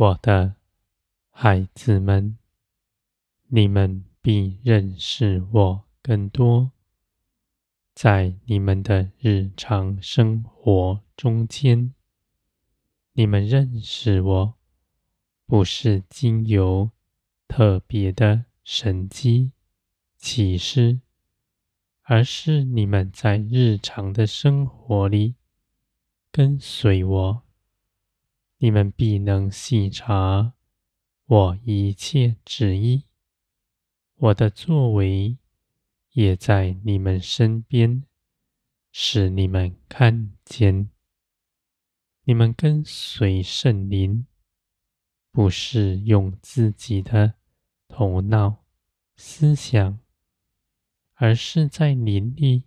[0.00, 0.54] 我的
[1.28, 2.38] 孩子们，
[3.48, 6.72] 你们必认识我更多。
[7.94, 11.92] 在你们的日常生活中间，
[13.12, 14.54] 你们认识我，
[15.44, 16.90] 不是经由
[17.46, 19.52] 特别的神迹
[20.16, 21.00] 启示，
[22.04, 25.34] 而是你们在日常的生活里
[26.32, 27.42] 跟随我。
[28.62, 30.54] 你们必能细察
[31.26, 33.04] 我一切旨意，
[34.16, 35.36] 我的作为。
[36.12, 38.04] 也在你们身边，
[38.90, 40.90] 使你们看见。
[42.24, 44.26] 你们跟随圣灵，
[45.30, 47.34] 不是用自己的
[47.86, 48.64] 头脑
[49.14, 50.00] 思想，
[51.14, 52.64] 而是在灵里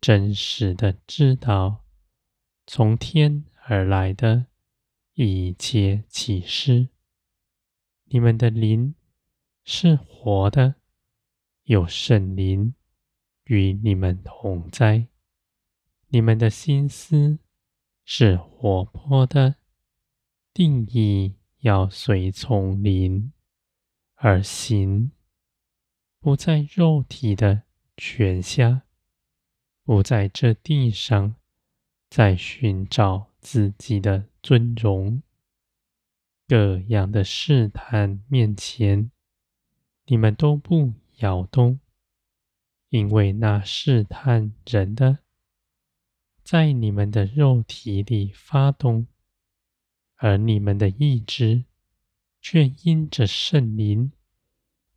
[0.00, 1.84] 真实的知道
[2.66, 4.46] 从天而来的
[5.14, 6.88] 一切启示。
[8.04, 8.94] 你们的灵
[9.64, 10.76] 是活的。
[11.64, 12.74] 有圣灵
[13.44, 15.08] 与你们同在，
[16.08, 17.38] 你们的心思
[18.04, 19.56] 是活泼的，
[20.52, 23.32] 定义要随从灵
[24.16, 25.12] 而行，
[26.20, 27.62] 不在肉体的
[27.96, 28.82] 权下，
[29.84, 31.36] 不在这地上
[32.10, 35.22] 在寻找自己的尊荣。
[36.46, 39.10] 各样的试探面前，
[40.04, 41.80] 你们都不摇动，
[42.90, 45.20] 因为那试探人的，
[46.42, 49.06] 在你们的肉体里发动，
[50.16, 51.64] 而你们的意志
[52.42, 54.12] 却因着圣灵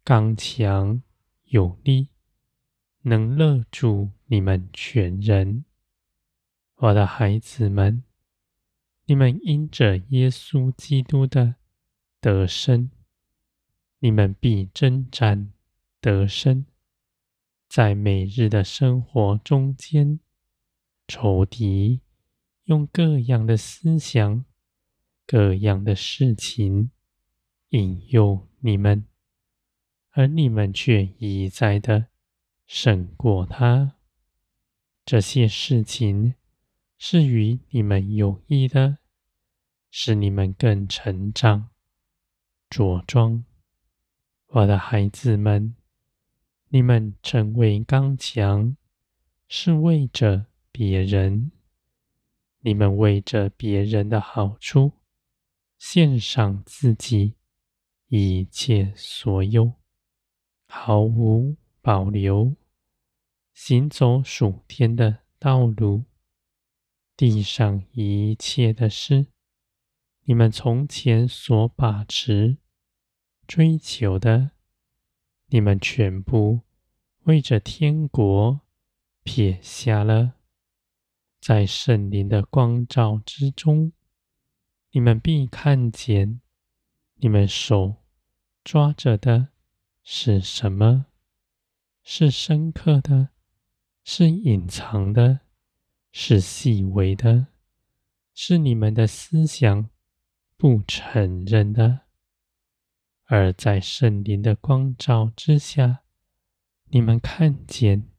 [0.03, 1.01] 刚强
[1.45, 2.09] 有力，
[3.03, 5.63] 能勒住你们全人。
[6.75, 8.03] 我的孩子们，
[9.07, 11.55] 你们因着耶稣基督的
[12.21, 12.91] 得胜，
[13.99, 15.51] 你们必征战。
[15.99, 16.65] 得胜，
[17.67, 20.19] 在每日的生活中间，
[21.07, 22.01] 仇敌
[22.65, 24.45] 用各样的思想、
[25.25, 26.91] 各样的事情
[27.69, 29.05] 引诱你们，
[30.11, 32.07] 而你们却一再的
[32.67, 33.95] 胜过他。
[35.03, 36.35] 这些事情
[36.97, 38.97] 是与你们有益的，
[39.89, 41.69] 使你们更成长、
[42.69, 43.43] 茁壮。
[44.47, 45.75] 我的孩子们。
[46.69, 48.75] 你们成为刚强，
[49.47, 51.53] 是为着别人。
[52.59, 54.91] 你们为着别人的好处，
[55.77, 57.35] 献上自己
[58.09, 59.71] 一切所有，
[60.67, 62.53] 毫无保留，
[63.53, 66.03] 行走属天的道路。
[67.17, 69.25] 地上一切的事，
[70.25, 72.57] 你们从前所把持、
[73.47, 74.51] 追求的。
[75.47, 76.61] 你们全部
[77.23, 78.61] 为着天国
[79.23, 80.35] 撇下了，
[81.39, 83.93] 在圣灵的光照之中，
[84.91, 86.41] 你们必看见，
[87.15, 87.95] 你们手
[88.63, 89.47] 抓着的
[90.03, 91.07] 是什么？
[92.03, 93.29] 是深刻的，
[94.03, 95.39] 是隐藏的，
[96.19, 97.45] 是细微的，
[98.33, 99.87] 是你们的思想
[100.57, 101.99] 不承认的。
[103.25, 105.99] 而在圣灵的光照之下，
[106.85, 108.09] 你们看见，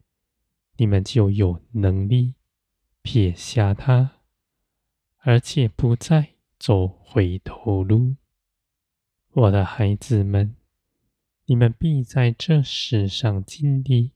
[0.77, 2.35] 你们就有能力
[3.01, 4.21] 撇下它，
[5.17, 8.15] 而且不再走回头路。
[9.33, 10.55] 我的孩子们，
[11.47, 14.13] 你们必在这世上经历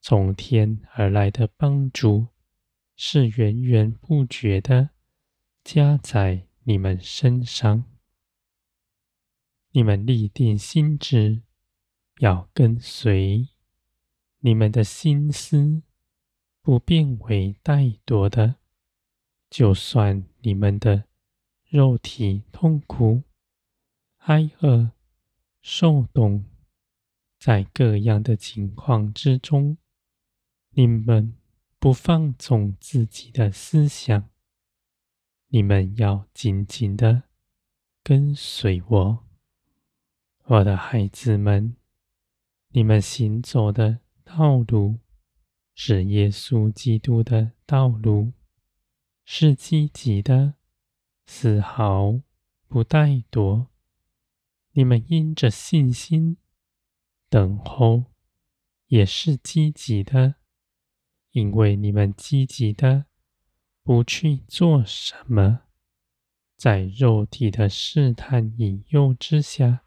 [0.00, 2.26] 从天而来的帮助，
[2.96, 4.90] 是源源不绝的
[5.62, 7.84] 加在你们身上。
[9.72, 11.42] 你们立定心志，
[12.20, 13.48] 要跟随，
[14.38, 15.82] 你们的心思
[16.62, 18.56] 不变为怠惰的，
[19.50, 21.04] 就算你们的
[21.68, 23.24] 肉体痛苦、
[24.18, 24.92] 挨饿、
[25.60, 26.46] 受冻，
[27.38, 29.76] 在各样的情况之中，
[30.70, 31.36] 你们
[31.78, 34.30] 不放纵自己的思想，
[35.48, 37.24] 你们要紧紧的
[38.02, 39.24] 跟随我。
[40.44, 41.76] 我的孩子们，
[42.68, 45.00] 你们行走的道路
[45.74, 48.32] 是耶稣基督的道路，
[49.24, 50.54] 是积极的，
[51.26, 52.20] 丝毫
[52.68, 53.66] 不怠惰。
[54.72, 56.36] 你们因着信心
[57.28, 58.04] 等候，
[58.86, 60.36] 也是积极的，
[61.36, 63.04] 因为你们积极的
[63.82, 65.64] 不去做什么，
[66.56, 69.82] 在肉体的试探引诱之下，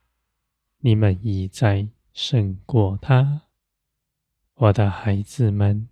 [0.78, 3.48] 你们已在胜过他。
[4.54, 5.90] 我的孩子们，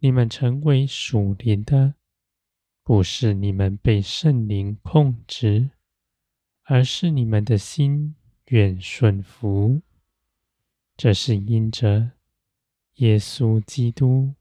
[0.00, 1.94] 你们成为属灵的，
[2.82, 5.70] 不是你们被圣灵控制，
[6.64, 8.14] 而是你们的心
[8.48, 9.80] 愿顺服。
[10.98, 12.10] 这是因着
[12.96, 14.34] 耶稣基督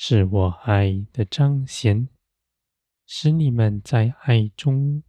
[0.00, 2.08] 是我爱的彰显，
[3.04, 5.02] 使你们在爱中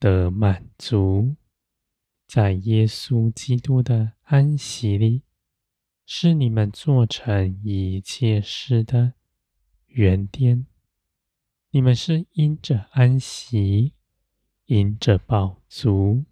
[0.00, 1.36] 得满足，
[2.26, 5.22] 在耶稣基督的安息里。
[6.04, 9.14] 是你们做成一切事的
[9.86, 10.66] 原点。
[11.70, 13.94] 你们是因着安息，
[14.64, 16.24] 因着饱足，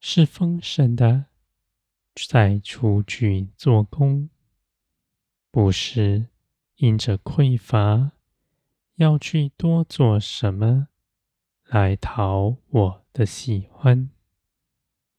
[0.00, 1.26] 是丰盛的，
[2.28, 4.28] 在出去做工，
[5.52, 6.31] 不是
[6.82, 8.10] 因着匮乏，
[8.96, 10.88] 要去多做什么
[11.68, 14.10] 来讨我的喜欢。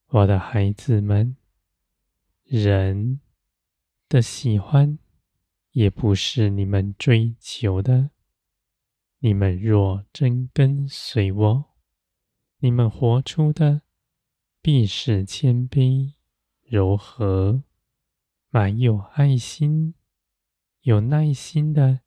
[0.07, 1.37] 我的孩子们，
[2.43, 3.21] 人。
[4.09, 4.99] 的喜欢，
[5.71, 8.09] 也不是你们追求的。
[9.19, 11.65] 你们若真跟随我，
[12.59, 13.83] 你们活出的
[14.61, 16.13] 必是谦卑、
[16.61, 17.63] 柔和、
[18.49, 19.95] 满有爱心、
[20.83, 22.01] 有耐心的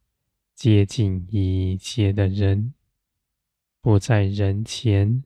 [0.54, 2.74] 接近一切的人，
[3.80, 5.24] 不在人前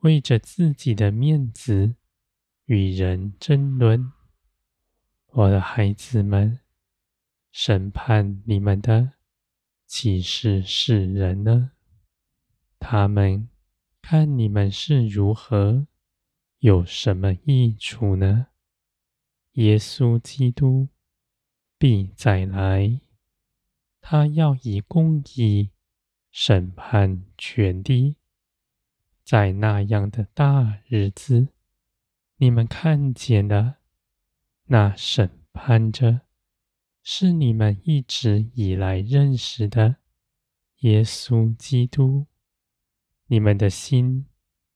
[0.00, 1.94] 为着自己的面子
[2.66, 4.12] 与人争论。
[5.28, 6.60] 我的孩子们，
[7.50, 9.14] 审判你们的
[9.86, 11.70] 岂是世人呢？
[12.78, 13.48] 他们
[14.02, 15.86] 看你们是如何，
[16.58, 18.48] 有什么益处呢？
[19.52, 20.88] 耶稣基督
[21.78, 23.00] 必再来，
[24.00, 25.70] 他要以公义
[26.30, 28.16] 审判全地。
[29.24, 31.48] 在那样的大日子，
[32.36, 33.78] 你们看见了。
[34.66, 36.20] 那审判者
[37.02, 39.96] 是你们一直以来认识的
[40.78, 42.26] 耶稣基督，
[43.26, 44.26] 你们的心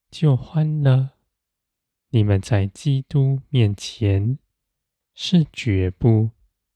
[0.09, 1.11] 就欢乐。
[2.09, 4.37] 你们在基督面前
[5.13, 6.31] 是绝不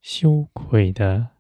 [0.06, 1.35] 羞愧的。